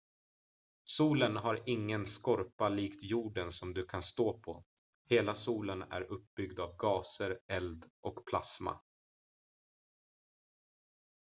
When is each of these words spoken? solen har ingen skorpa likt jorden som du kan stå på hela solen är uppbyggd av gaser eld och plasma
solen 0.85 1.35
har 1.37 1.63
ingen 1.65 2.05
skorpa 2.05 2.69
likt 2.69 3.03
jorden 3.03 3.51
som 3.51 3.73
du 3.73 3.85
kan 3.85 4.03
stå 4.03 4.39
på 4.39 4.63
hela 5.09 5.33
solen 5.35 5.81
är 5.81 6.01
uppbyggd 6.01 6.59
av 6.59 6.77
gaser 6.77 7.39
eld 7.47 7.85
och 8.01 8.25
plasma 8.25 8.79